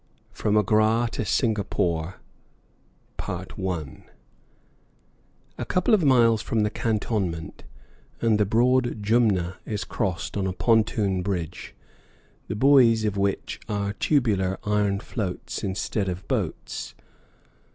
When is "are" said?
13.69-13.93